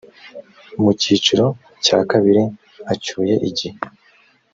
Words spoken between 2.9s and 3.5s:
acyuye